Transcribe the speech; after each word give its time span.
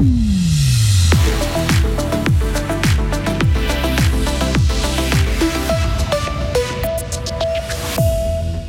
Mm-hmm. 0.00 0.37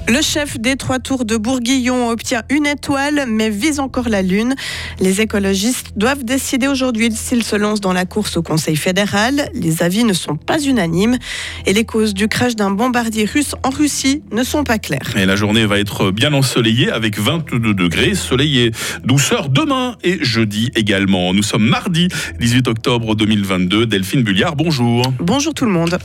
Le 0.10 0.24
chef 0.24 0.60
des 0.60 0.76
trois 0.76 0.98
tours 0.98 1.24
de 1.24 1.38
Bourguillon 1.38 2.10
obtient 2.10 2.42
une 2.50 2.66
étoile, 2.66 3.26
mais 3.28 3.52
vise 3.52 3.80
encore 3.80 4.10
la 4.10 4.24
Lune. 4.24 4.56
Les 5.00 5.22
écologistes 5.22 5.92
doivent 5.98 6.24
décider 6.24 6.68
aujourd'hui 6.68 7.12
s'ils 7.12 7.44
se 7.44 7.56
lancent 7.56 7.80
dans 7.80 7.94
la 7.94 8.06
course 8.06 8.36
au 8.36 8.42
Conseil 8.42 8.76
fédéral. 8.76 9.52
Les 9.54 9.84
avis 9.84 10.04
ne 10.06 10.14
sont 10.14 10.36
pas 10.36 10.60
unanimes 10.60 11.20
et 11.68 11.74
les 11.74 11.86
causes 11.86 12.16
du 12.16 12.28
crash 12.28 12.56
d'un 12.56 12.72
bombardier 12.72 13.26
russe 13.26 13.54
en 13.62 13.70
Russie 13.70 14.24
ne 14.32 14.42
sont 14.42 14.64
pas 14.64 14.80
claires. 14.80 15.16
Et 15.16 15.28
la 15.28 15.36
journée 15.36 15.68
va 15.68 15.78
être 15.78 16.10
bien 16.10 16.34
ensoleillée 16.34 16.90
avec 16.90 17.20
22 17.20 17.76
degrés, 17.76 18.16
soleil 18.16 18.62
et 18.62 18.72
douceur 19.04 19.50
demain 19.50 19.96
et 20.04 20.18
jeudi 20.24 20.72
également. 20.76 21.36
Nous 21.36 21.44
sommes 21.44 21.70
mardi 21.70 22.08
18 22.40 22.68
octobre 22.68 23.14
2022. 23.14 23.86
Delphine 23.86 24.24
Bulliard, 24.24 24.56
bonjour. 24.56 25.04
Bonjour 25.20 25.54
tout 25.54 25.66
le 25.66 25.72
monde. 25.72 26.00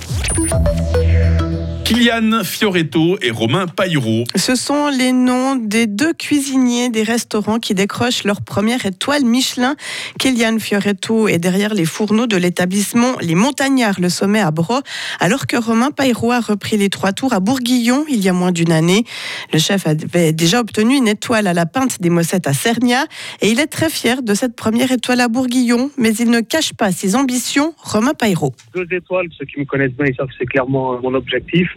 Kylian 1.94 2.42
Fioretto 2.42 3.18
et 3.22 3.30
Romain 3.30 3.68
Paillero. 3.68 4.24
Ce 4.34 4.56
sont 4.56 4.88
les 4.88 5.12
noms 5.12 5.54
des 5.54 5.86
deux 5.86 6.12
cuisiniers 6.12 6.88
des 6.90 7.04
restaurants 7.04 7.60
qui 7.60 7.72
décrochent 7.72 8.24
leur 8.24 8.42
première 8.42 8.84
étoile 8.84 9.24
Michelin. 9.24 9.76
Kylian 10.18 10.58
Fioretto 10.58 11.28
est 11.28 11.38
derrière 11.38 11.72
les 11.72 11.84
fourneaux 11.84 12.26
de 12.26 12.36
l'établissement 12.36 13.12
Les 13.20 13.36
Montagnards, 13.36 14.00
le 14.00 14.08
sommet 14.08 14.40
à 14.40 14.50
Bro, 14.50 14.80
alors 15.20 15.46
que 15.46 15.56
Romain 15.56 15.92
Paillero 15.92 16.32
a 16.32 16.40
repris 16.40 16.76
les 16.76 16.88
trois 16.88 17.12
tours 17.12 17.32
à 17.32 17.38
Bourguillon 17.38 18.04
il 18.08 18.24
y 18.24 18.28
a 18.28 18.32
moins 18.32 18.50
d'une 18.50 18.72
année. 18.72 19.04
Le 19.52 19.60
chef 19.60 19.86
avait 19.86 20.32
déjà 20.32 20.58
obtenu 20.58 20.96
une 20.96 21.06
étoile 21.06 21.46
à 21.46 21.54
la 21.54 21.64
Pinte 21.64 22.00
des 22.00 22.10
Mossettes 22.10 22.48
à 22.48 22.54
Cernia 22.54 23.04
et 23.40 23.50
il 23.50 23.60
est 23.60 23.68
très 23.68 23.88
fier 23.88 24.20
de 24.24 24.34
cette 24.34 24.56
première 24.56 24.90
étoile 24.90 25.20
à 25.20 25.28
Bourguillon, 25.28 25.92
mais 25.96 26.12
il 26.12 26.30
ne 26.30 26.40
cache 26.40 26.72
pas 26.72 26.90
ses 26.90 27.14
ambitions. 27.14 27.72
Romain 27.78 28.14
Paillero. 28.14 28.52
Deux 28.74 28.88
étoiles, 28.90 29.28
ceux 29.38 29.44
qui 29.44 29.60
me 29.60 29.64
connaissent 29.64 29.92
bien, 29.92 30.06
ils 30.08 30.16
savent 30.16 30.26
que 30.26 30.34
c'est 30.40 30.46
clairement 30.46 31.00
mon 31.00 31.14
objectif. 31.14 31.68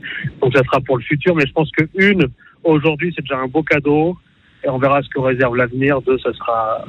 Donc 0.41 0.53
ça 0.55 0.63
sera 0.63 0.81
pour 0.81 0.97
le 0.97 1.03
futur, 1.03 1.36
mais 1.36 1.45
je 1.45 1.53
pense 1.53 1.69
que 1.72 1.83
une 1.95 2.27
aujourd'hui 2.63 3.13
c'est 3.16 3.22
déjà 3.22 3.38
un 3.38 3.47
beau 3.47 3.63
cadeau 3.63 4.17
et 4.64 4.69
on 4.69 4.77
verra 4.77 5.02
ce 5.02 5.09
que 5.09 5.19
réserve 5.19 5.55
l'avenir. 5.55 6.02
Deux, 6.02 6.17
ça 6.19 6.33
sera, 6.33 6.86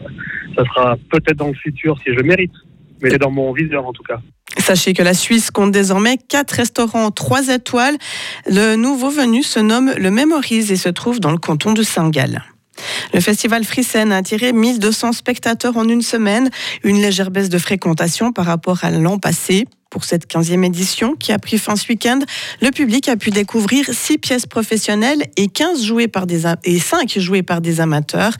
ça 0.57 0.65
sera 0.65 0.97
peut-être 1.11 1.37
dans 1.37 1.49
le 1.49 1.55
futur 1.55 1.99
si 2.05 2.15
je 2.15 2.23
mérite, 2.23 2.53
mais 3.01 3.11
c'est 3.11 3.19
dans 3.19 3.31
mon 3.31 3.53
viseur 3.53 3.87
en 3.87 3.93
tout 3.93 4.03
cas. 4.03 4.21
Sachez 4.57 4.93
que 4.93 5.03
la 5.03 5.15
Suisse 5.15 5.51
compte 5.51 5.73
désormais 5.73 6.17
quatre 6.17 6.53
restaurants 6.53 7.11
trois 7.11 7.49
étoiles. 7.49 7.97
Le 8.47 8.77
nouveau 8.77 9.11
venu 9.11 9.43
se 9.43 9.61
nomme 9.61 9.93
le 9.97 10.11
Mémorise 10.11 10.73
et 10.73 10.77
se 10.77 10.89
trouve 10.89 11.21
dans 11.21 11.31
le 11.31 11.39
canton 11.39 11.75
de 11.75 11.83
Saint-Gall. 11.83 12.43
Le 13.13 13.21
festival 13.21 13.65
Frissen 13.65 14.13
a 14.13 14.17
attiré 14.17 14.53
1200 14.53 15.13
spectateurs 15.13 15.77
en 15.77 15.89
une 15.89 16.03
semaine, 16.03 16.51
une 16.85 17.01
légère 17.01 17.31
baisse 17.31 17.49
de 17.49 17.59
fréquentation 17.59 18.33
par 18.33 18.47
rapport 18.47 18.85
à 18.85 18.91
l'an 18.91 19.19
passé. 19.19 19.67
Pour 19.91 20.05
cette 20.05 20.31
15e 20.31 20.67
édition 20.67 21.15
qui 21.15 21.33
a 21.33 21.39
pris 21.39 21.57
fin 21.57 21.75
ce 21.75 21.89
week-end, 21.89 22.19
le 22.61 22.71
public 22.71 23.09
a 23.09 23.17
pu 23.17 23.31
découvrir 23.31 23.87
6 23.91 24.19
pièces 24.19 24.45
professionnelles 24.45 25.23
et, 25.39 25.49
15 25.49 25.83
jouées 25.83 26.09
par 26.09 26.27
des, 26.27 26.43
et 26.65 26.79
5 26.79 27.19
jouées 27.19 27.43
par 27.43 27.63
des 27.63 27.81
amateurs. 27.81 28.33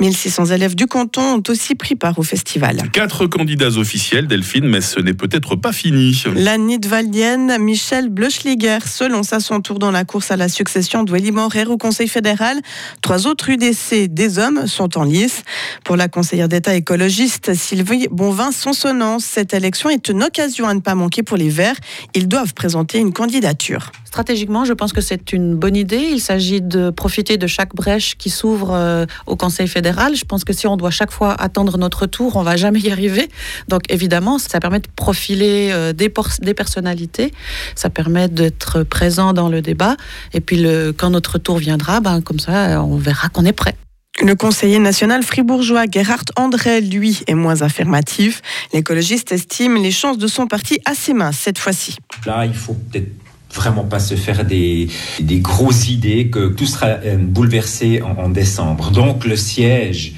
1600 0.00 0.46
élèves 0.46 0.74
du 0.74 0.86
canton 0.86 1.20
ont 1.20 1.42
aussi 1.48 1.74
pris 1.74 1.94
part 1.94 2.18
au 2.18 2.22
festival. 2.22 2.90
Quatre 2.92 3.26
candidats 3.26 3.76
officiels, 3.76 4.26
Delphine, 4.28 4.66
mais 4.66 4.80
ce 4.80 4.98
n'est 4.98 5.12
peut-être 5.12 5.56
pas 5.56 5.72
fini. 5.72 6.18
La 6.36 6.56
Nidwaldienne 6.56 7.58
Michel 7.58 8.08
Bleuschliger 8.08 8.78
se 8.86 9.04
lance 9.04 9.34
à 9.34 9.40
son 9.40 9.60
tour 9.60 9.78
dans 9.78 9.90
la 9.90 10.06
course 10.06 10.30
à 10.30 10.36
la 10.38 10.48
succession 10.48 11.04
d'Welly 11.04 11.32
Morer 11.32 11.66
au 11.66 11.76
Conseil 11.76 12.08
fédéral. 12.08 12.58
Trois 13.02 13.26
autres 13.26 13.50
UDC 13.50 14.08
des 14.08 14.38
hommes 14.38 14.66
sont 14.66 14.96
en 14.96 15.04
lice. 15.04 15.42
Pour 15.84 15.96
la 15.96 16.08
conseillère 16.08 16.48
d'État 16.48 16.74
écologiste 16.74 17.52
Sylvie 17.52 18.08
Bonvin-Sonsonnance, 18.10 19.24
cette 19.26 19.52
élection 19.52 19.90
est 19.90 20.08
une 20.08 20.22
occasion 20.22 20.66
à 20.66 20.72
ne 20.72 20.80
pas 20.80 20.93
manquer 20.94 21.22
pour 21.22 21.36
les 21.36 21.48
Verts. 21.48 21.76
Ils 22.14 22.28
doivent 22.28 22.54
présenter 22.54 22.98
une 22.98 23.12
candidature. 23.12 23.92
Stratégiquement, 24.04 24.64
je 24.64 24.72
pense 24.72 24.92
que 24.92 25.00
c'est 25.00 25.32
une 25.32 25.56
bonne 25.56 25.76
idée. 25.76 26.10
Il 26.12 26.20
s'agit 26.20 26.60
de 26.60 26.90
profiter 26.90 27.36
de 27.36 27.46
chaque 27.46 27.74
brèche 27.74 28.16
qui 28.16 28.30
s'ouvre 28.30 28.72
euh, 28.72 29.06
au 29.26 29.36
Conseil 29.36 29.66
fédéral. 29.66 30.14
Je 30.14 30.24
pense 30.24 30.44
que 30.44 30.52
si 30.52 30.66
on 30.66 30.76
doit 30.76 30.90
chaque 30.90 31.10
fois 31.10 31.32
attendre 31.32 31.78
notre 31.78 32.06
tour, 32.06 32.36
on 32.36 32.42
va 32.42 32.56
jamais 32.56 32.80
y 32.80 32.90
arriver. 32.90 33.28
Donc 33.68 33.82
évidemment, 33.88 34.38
ça 34.38 34.60
permet 34.60 34.80
de 34.80 34.88
profiler 34.94 35.70
euh, 35.72 35.92
des, 35.92 36.08
personnalités. 36.54 37.32
Ça 37.74 37.90
permet 37.90 38.28
d'être 38.28 38.82
présent 38.84 39.32
dans 39.32 39.48
le 39.48 39.62
débat. 39.62 39.96
Et 40.32 40.40
puis 40.40 40.64
quand 40.96 41.10
notre 41.10 41.38
tour 41.38 41.58
viendra, 41.58 42.00
ben, 42.00 42.20
comme 42.20 42.38
ça, 42.38 42.82
on 42.82 42.96
verra 42.96 43.28
qu'on 43.28 43.44
est 43.44 43.52
prêt. 43.52 43.74
Le 44.22 44.36
conseiller 44.36 44.78
national 44.78 45.24
fribourgeois 45.24 45.86
Gerhard 45.90 46.26
André, 46.36 46.80
lui, 46.80 47.22
est 47.26 47.34
moins 47.34 47.62
affirmatif. 47.62 48.42
L'écologiste 48.72 49.32
estime 49.32 49.82
les 49.82 49.90
chances 49.90 50.18
de 50.18 50.28
son 50.28 50.46
parti 50.46 50.78
assez 50.84 51.14
minces 51.14 51.38
cette 51.38 51.58
fois-ci. 51.58 51.96
Là, 52.24 52.46
il 52.46 52.54
faut 52.54 52.74
peut-être 52.74 53.10
vraiment 53.52 53.82
pas 53.82 53.98
se 53.98 54.14
faire 54.14 54.44
des, 54.44 54.88
grosses 55.20 55.88
idées 55.88 56.28
que 56.28 56.46
tout 56.48 56.66
sera 56.66 56.86
euh, 56.86 57.16
bouleversé 57.16 58.02
en, 58.02 58.28
décembre. 58.28 58.92
Donc 58.92 59.24
le 59.24 59.34
siège, 59.34 60.12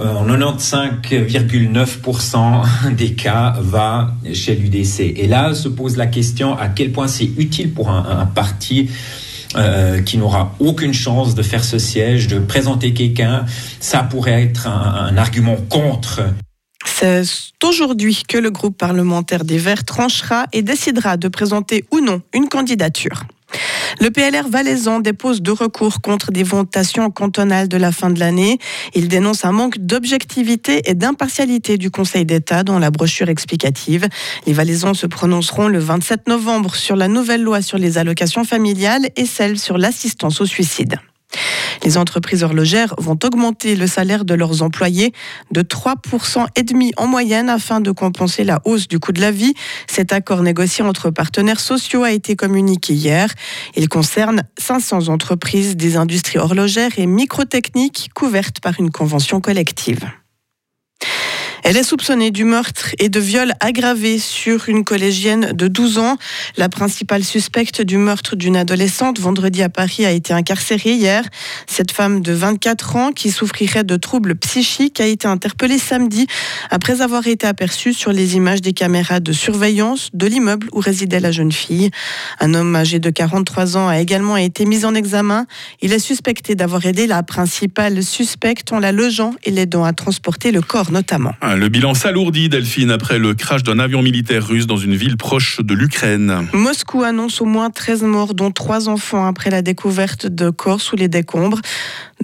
euh, 0.00 0.14
en 0.14 0.26
95,9% 0.26 2.94
des 2.96 3.14
cas, 3.14 3.54
va 3.60 4.16
chez 4.32 4.56
l'UDC. 4.56 5.14
Et 5.16 5.28
là 5.28 5.54
se 5.54 5.68
pose 5.68 5.96
la 5.96 6.08
question 6.08 6.58
à 6.58 6.66
quel 6.66 6.90
point 6.90 7.06
c'est 7.06 7.30
utile 7.36 7.72
pour 7.72 7.88
un 7.90 8.26
parti 8.26 8.90
euh, 9.56 10.02
qui 10.02 10.18
n'aura 10.18 10.54
aucune 10.58 10.92
chance 10.92 11.34
de 11.34 11.42
faire 11.42 11.64
ce 11.64 11.78
siège, 11.78 12.28
de 12.28 12.38
présenter 12.38 12.92
quelqu'un, 12.92 13.46
ça 13.80 14.02
pourrait 14.02 14.42
être 14.42 14.66
un, 14.66 15.06
un 15.10 15.16
argument 15.16 15.56
contre. 15.68 16.22
C'est 16.84 17.22
aujourd'hui 17.64 18.22
que 18.26 18.38
le 18.38 18.50
groupe 18.50 18.76
parlementaire 18.76 19.44
des 19.44 19.58
Verts 19.58 19.84
tranchera 19.84 20.46
et 20.52 20.62
décidera 20.62 21.16
de 21.16 21.28
présenter 21.28 21.84
ou 21.92 22.00
non 22.00 22.22
une 22.34 22.48
candidature. 22.48 23.24
Le 24.00 24.10
PLR 24.10 24.48
valaisan 24.48 25.00
dépose 25.00 25.42
deux 25.42 25.52
recours 25.52 26.00
contre 26.00 26.30
des 26.30 26.42
votations 26.42 27.10
cantonales 27.10 27.68
de 27.68 27.76
la 27.76 27.92
fin 27.92 28.10
de 28.10 28.20
l'année. 28.20 28.58
Il 28.94 29.08
dénonce 29.08 29.44
un 29.44 29.52
manque 29.52 29.78
d'objectivité 29.78 30.90
et 30.90 30.94
d'impartialité 30.94 31.78
du 31.78 31.90
Conseil 31.90 32.24
d'État 32.24 32.62
dans 32.62 32.78
la 32.78 32.90
brochure 32.90 33.28
explicative. 33.28 34.08
Les 34.46 34.52
valaisans 34.52 34.94
se 34.94 35.06
prononceront 35.06 35.68
le 35.68 35.78
27 35.78 36.28
novembre 36.28 36.74
sur 36.74 36.96
la 36.96 37.08
nouvelle 37.08 37.42
loi 37.42 37.62
sur 37.62 37.78
les 37.78 37.98
allocations 37.98 38.44
familiales 38.44 39.08
et 39.16 39.26
celle 39.26 39.58
sur 39.58 39.78
l'assistance 39.78 40.40
au 40.40 40.46
suicide. 40.46 40.98
Les 41.84 41.96
entreprises 41.96 42.42
horlogères 42.42 42.94
vont 42.98 43.18
augmenter 43.24 43.76
le 43.76 43.86
salaire 43.86 44.24
de 44.24 44.34
leurs 44.34 44.62
employés 44.62 45.12
de 45.52 45.62
3% 45.62 46.46
et 46.56 46.62
demi 46.62 46.92
en 46.96 47.06
moyenne 47.06 47.48
afin 47.48 47.80
de 47.80 47.90
compenser 47.90 48.44
la 48.44 48.60
hausse 48.64 48.88
du 48.88 48.98
coût 48.98 49.12
de 49.12 49.20
la 49.20 49.30
vie. 49.30 49.54
Cet 49.86 50.12
accord 50.12 50.42
négocié 50.42 50.84
entre 50.84 51.10
partenaires 51.10 51.60
sociaux 51.60 52.04
a 52.04 52.12
été 52.12 52.36
communiqué 52.36 52.94
hier. 52.94 53.32
Il 53.76 53.88
concerne 53.88 54.42
500 54.58 55.08
entreprises 55.08 55.76
des 55.76 55.96
industries 55.96 56.38
horlogères 56.38 56.98
et 56.98 57.06
microtechniques 57.06 58.10
couvertes 58.14 58.60
par 58.60 58.78
une 58.78 58.90
convention 58.90 59.40
collective. 59.40 60.04
Elle 61.64 61.76
est 61.76 61.82
soupçonnée 61.82 62.30
du 62.30 62.44
meurtre 62.44 62.94
et 62.98 63.08
de 63.08 63.20
viol 63.20 63.52
aggravé 63.60 64.18
sur 64.18 64.68
une 64.68 64.84
collégienne 64.84 65.52
de 65.52 65.68
12 65.68 65.98
ans. 65.98 66.16
La 66.56 66.68
principale 66.68 67.24
suspecte 67.24 67.82
du 67.82 67.96
meurtre 67.96 68.36
d'une 68.36 68.56
adolescente 68.56 69.18
vendredi 69.18 69.62
à 69.62 69.68
Paris 69.68 70.06
a 70.06 70.10
été 70.10 70.32
incarcérée 70.32 70.92
hier. 70.92 71.24
Cette 71.66 71.90
femme 71.90 72.20
de 72.20 72.32
24 72.32 72.96
ans 72.96 73.12
qui 73.12 73.30
souffrirait 73.30 73.84
de 73.84 73.96
troubles 73.96 74.36
psychiques 74.36 75.00
a 75.00 75.06
été 75.06 75.26
interpellée 75.26 75.78
samedi 75.78 76.26
après 76.70 77.00
avoir 77.00 77.26
été 77.26 77.46
aperçue 77.46 77.92
sur 77.92 78.12
les 78.12 78.36
images 78.36 78.62
des 78.62 78.72
caméras 78.72 79.20
de 79.20 79.32
surveillance 79.32 80.10
de 80.14 80.26
l'immeuble 80.26 80.68
où 80.72 80.80
résidait 80.80 81.20
la 81.20 81.32
jeune 81.32 81.52
fille. 81.52 81.90
Un 82.40 82.54
homme 82.54 82.74
âgé 82.76 82.98
de 82.98 83.10
43 83.10 83.76
ans 83.76 83.88
a 83.88 83.98
également 83.98 84.36
été 84.36 84.64
mis 84.64 84.84
en 84.84 84.94
examen. 84.94 85.46
Il 85.82 85.92
est 85.92 85.98
suspecté 85.98 86.54
d'avoir 86.54 86.86
aidé 86.86 87.06
la 87.06 87.22
principale 87.22 88.02
suspecte 88.02 88.72
en 88.72 88.78
la 88.78 88.92
logeant 88.92 89.34
et 89.44 89.50
l'aidant 89.50 89.84
à 89.84 89.92
transporter 89.92 90.52
le 90.52 90.62
corps 90.62 90.92
notamment. 90.92 91.32
Le 91.58 91.68
bilan 91.68 91.94
s'alourdit, 91.94 92.48
Delphine, 92.48 92.90
après 92.90 93.18
le 93.18 93.34
crash 93.34 93.62
d'un 93.62 93.78
avion 93.78 94.00
militaire 94.00 94.46
russe 94.46 94.66
dans 94.66 94.76
une 94.76 94.94
ville 94.94 95.16
proche 95.16 95.60
de 95.60 95.74
l'Ukraine. 95.74 96.48
Moscou 96.52 97.02
annonce 97.02 97.40
au 97.40 97.44
moins 97.44 97.70
13 97.70 98.02
morts, 98.02 98.34
dont 98.34 98.50
3 98.50 98.88
enfants, 98.88 99.26
après 99.26 99.50
la 99.50 99.60
découverte 99.62 100.26
de 100.26 100.50
corps 100.50 100.80
sous 100.80 100.96
les 100.96 101.08
décombres. 101.08 101.60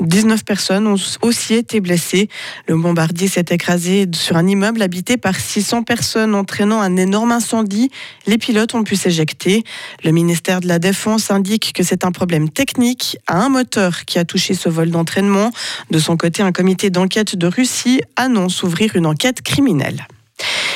19 0.01 0.45
personnes 0.45 0.87
ont 0.87 0.97
aussi 1.23 1.55
été 1.55 1.81
blessées. 1.81 2.29
Le 2.67 2.77
bombardier 2.77 3.29
s'est 3.29 3.45
écrasé 3.51 4.09
sur 4.13 4.37
un 4.37 4.47
immeuble 4.47 4.83
habité 4.83 5.17
par 5.17 5.37
600 5.37 5.83
personnes, 5.83 6.35
entraînant 6.35 6.81
un 6.81 6.97
énorme 6.97 7.33
incendie. 7.33 7.91
Les 8.27 8.39
pilotes 8.39 8.75
ont 8.75 8.85
pu 8.85 8.97
s'éjecter. 8.97 9.65
Le 10.03 10.11
ministère 10.11 10.61
de 10.61 10.69
la 10.69 10.79
Défense 10.79 11.31
indique 11.31 11.73
que 11.73 11.83
c'est 11.83 12.05
un 12.05 12.13
problème 12.13 12.49
technique 12.49 13.19
à 13.27 13.43
un 13.43 13.49
moteur 13.49 14.05
qui 14.05 14.19
a 14.19 14.25
touché 14.25 14.55
ce 14.55 14.69
vol 14.69 14.91
d'entraînement. 14.91 15.51
De 15.91 15.99
son 15.99 16.17
côté, 16.17 16.43
un 16.43 16.53
comité 16.53 16.91
d'enquête 16.91 17.37
de 17.37 17.47
Russie 17.47 18.01
annonce 18.17 18.63
ouvrir 18.63 18.97
une 18.97 19.07
enquête 19.07 19.43
criminelle. 19.43 20.07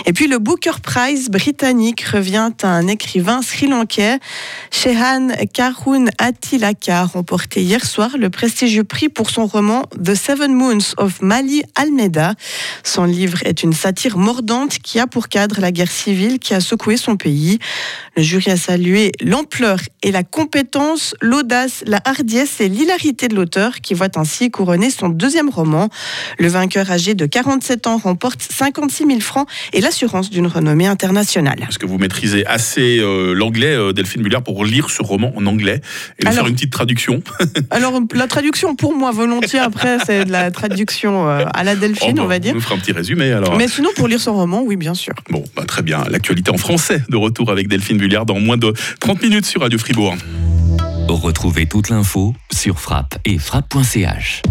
Et 0.07 0.13
puis 0.13 0.29
le 0.29 0.39
Booker 0.39 0.81
Prize 0.83 1.29
britannique 1.29 2.03
revient 2.03 2.51
à 2.63 2.69
un 2.69 2.87
écrivain 2.87 3.43
sri-lankais, 3.43 4.19
Shehan 4.71 5.29
Karun 5.53 6.07
Atilaka, 6.19 7.05
remporté 7.05 7.63
hier 7.63 7.85
soir 7.85 8.11
le 8.19 8.31
prestigieux 8.31 8.85
prix 8.85 9.09
pour 9.09 9.31
son 9.31 9.47
roman 9.47 9.83
The 10.03 10.15
Seven 10.15 10.55
Moons 10.55 10.95
of 10.97 11.21
Mali 11.21 11.63
Almeida. 11.75 12.35
Son 12.85 13.05
livre 13.05 13.39
est 13.45 13.63
une 13.63 13.73
satire 13.73 14.19
mordante 14.19 14.79
qui 14.79 15.01
a 15.01 15.07
pour 15.07 15.29
cadre 15.29 15.61
la 15.61 15.73
guerre 15.73 15.91
civile 15.91 16.39
qui 16.39 16.55
a 16.55 16.61
secoué 16.61 16.97
son 16.97 17.17
pays. 17.17 17.59
Le 18.17 18.23
jury 18.23 18.51
a 18.51 18.57
salué 18.57 19.13
l'ampleur 19.21 19.81
et 20.03 20.13
la 20.13 20.23
compétence, 20.23 21.15
l'audace, 21.21 21.83
la 21.87 22.01
hardiesse 22.05 22.61
et 22.61 22.69
l'hilarité 22.69 23.29
de 23.29 23.35
l'auteur 23.35 23.81
qui 23.81 23.95
voit 23.95 24.17
ainsi 24.17 24.51
couronner 24.51 24.91
son 24.91 25.09
deuxième 25.09 25.49
roman. 25.49 25.89
Le 26.39 26.49
vainqueur 26.49 26.91
âgé 26.91 27.15
de 27.15 27.27
47 27.27 27.87
ans 27.87 27.99
remporte 27.99 28.43
56 28.43 29.07
000 29.07 29.21
francs 29.21 29.49
et 29.73 29.81
l'assurance 29.89 30.29
d'une 30.29 30.47
renommée 30.47 30.87
internationale. 30.87 31.61
Est-ce 31.67 31.79
que 31.79 31.87
vous 31.87 31.97
maîtrisez 31.97 32.45
assez 32.45 32.99
euh, 32.99 33.33
l'anglais, 33.33 33.75
euh, 33.75 33.95
Delphine 33.95 34.21
Muller, 34.21 34.41
pour 34.45 34.63
lire 34.67 34.91
ce 34.91 35.03
roman 35.03 35.33
en 35.35 35.47
anglais 35.47 35.81
et 36.19 36.27
Alors- 36.27 36.35
faire 36.41 36.47
une 36.47 36.57
petite 36.57 36.73
traduction 36.73 37.23
Alors 37.71 37.99
la 38.13 38.27
traduction 38.27 38.77
pour 38.77 38.95
moi 38.95 39.13
volontiers 39.13 39.61
après 39.61 39.97
c'est 40.07 40.27
de 40.27 40.31
la 40.31 40.51
traduction 40.51 41.27
euh, 41.31 41.47
à 41.55 41.65
la 41.65 41.75
Delphine 41.75 42.11
Oh, 42.11 42.17
bah, 42.17 42.23
on 42.25 42.27
va 42.27 42.39
dire. 42.39 42.53
On 42.53 42.57
nous 42.57 42.61
fera 42.61 42.75
un 42.75 42.79
petit 42.79 42.93
résumé 42.93 43.33
alors. 43.33 43.57
Mais 43.57 43.67
sinon 43.67 43.89
pour 43.97 44.09
lire 44.09 44.21
son 44.21 44.35
roman 44.35 44.63
oui 44.63 44.77
bien 44.77 44.93
sûr. 44.93 45.15
Bon, 45.31 45.43
bah, 45.57 45.65
très 45.67 45.81
bien. 45.83 46.05
L'actualité 46.11 46.51
en 46.51 46.59
français 46.59 47.03
de 47.09 47.17
retour 47.17 47.51
avec 47.51 47.67
Delphine 47.69 47.97
Bulliard 47.97 48.27
dans 48.27 48.39
moins 48.39 48.59
de 48.59 48.75
30 49.01 49.23
minutes 49.23 49.47
sur 49.47 49.63
Radio 49.63 49.79
Fribourg. 49.79 50.17
Retrouvez 51.09 51.65
toute 51.65 51.89
l'info 51.89 52.35
sur 52.53 52.79
frappe 52.79 53.17
et 53.25 53.39
frappe.ch. 53.39 54.43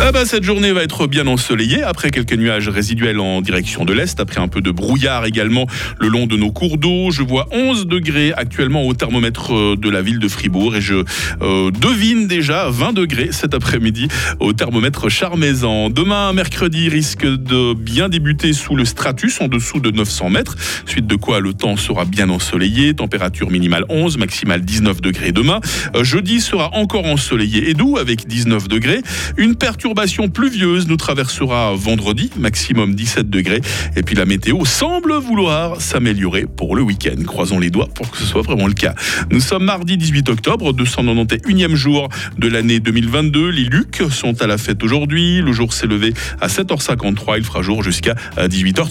Ah 0.00 0.10
bah, 0.10 0.26
cette 0.26 0.42
journée 0.42 0.72
va 0.72 0.82
être 0.82 1.06
bien 1.06 1.28
ensoleillée 1.28 1.84
après 1.84 2.10
quelques 2.10 2.32
nuages 2.34 2.68
résiduels 2.68 3.20
en 3.20 3.40
direction 3.40 3.84
de 3.84 3.92
l'est, 3.92 4.18
après 4.18 4.40
un 4.40 4.48
peu 4.48 4.60
de 4.60 4.72
brouillard 4.72 5.24
également 5.24 5.66
le 6.00 6.08
long 6.08 6.26
de 6.26 6.36
nos 6.36 6.50
cours 6.50 6.78
d'eau. 6.78 7.12
Je 7.12 7.22
vois 7.22 7.46
11 7.52 7.86
degrés 7.86 8.32
actuellement 8.32 8.82
au 8.86 8.94
thermomètre 8.94 9.54
euh, 9.54 9.76
de 9.76 9.88
la 9.88 10.02
ville 10.02 10.18
de 10.18 10.26
Fribourg 10.26 10.74
et 10.74 10.80
je 10.80 11.04
euh, 11.42 11.70
devine 11.70 12.26
déjà 12.26 12.68
20 12.70 12.92
degrés 12.92 13.28
cet 13.30 13.54
après-midi 13.54 14.08
au 14.40 14.52
thermomètre 14.52 15.08
charmaisan. 15.08 15.90
Demain, 15.90 16.32
mercredi, 16.32 16.88
risque 16.88 17.24
de 17.24 17.72
bien 17.74 18.08
débuter 18.08 18.52
sous 18.52 18.74
le 18.74 18.84
stratus 18.84 19.40
en 19.40 19.46
dessous 19.46 19.78
de 19.78 19.92
900 19.92 20.28
mètres, 20.28 20.56
suite 20.86 21.06
de 21.06 21.16
quoi 21.16 21.38
le 21.38 21.54
temps 21.54 21.76
sera 21.76 22.04
bien 22.04 22.30
ensoleillé, 22.30 22.94
température 22.94 23.48
minimale 23.48 23.84
11, 23.88 24.18
maximale 24.18 24.62
19 24.62 25.00
degrés 25.00 25.30
demain. 25.30 25.60
Euh, 25.94 26.02
Jeudi 26.02 26.40
sera 26.40 26.74
encore 26.74 27.06
ensoleillé 27.06 27.70
et 27.70 27.74
doux 27.74 27.96
avec 27.96 28.26
19 28.26 28.66
degrés. 28.66 29.00
Une 29.36 29.54
perturbation 29.84 30.30
pluvieuse 30.30 30.88
nous 30.88 30.96
traversera 30.96 31.74
vendredi, 31.74 32.30
maximum 32.38 32.94
17 32.94 33.28
degrés. 33.28 33.60
Et 33.96 34.02
puis 34.02 34.16
la 34.16 34.24
météo 34.24 34.64
semble 34.64 35.12
vouloir 35.12 35.78
s'améliorer 35.78 36.46
pour 36.46 36.74
le 36.74 36.80
week-end. 36.80 37.22
Croisons 37.26 37.58
les 37.58 37.68
doigts 37.68 37.90
pour 37.94 38.10
que 38.10 38.16
ce 38.16 38.24
soit 38.24 38.40
vraiment 38.40 38.66
le 38.66 38.72
cas. 38.72 38.94
Nous 39.30 39.40
sommes 39.40 39.64
mardi 39.64 39.98
18 39.98 40.30
octobre, 40.30 40.72
291e 40.72 41.74
jour 41.74 42.08
de 42.38 42.48
l'année 42.48 42.80
2022. 42.80 43.50
Les 43.50 43.64
Lucs 43.64 44.04
sont 44.10 44.40
à 44.40 44.46
la 44.46 44.56
fête 44.56 44.82
aujourd'hui. 44.82 45.42
Le 45.42 45.52
jour 45.52 45.74
s'est 45.74 45.86
levé 45.86 46.14
à 46.40 46.46
7h53. 46.46 47.34
Il 47.36 47.44
fera 47.44 47.60
jour 47.60 47.82
jusqu'à 47.82 48.14
18h30. 48.38 48.88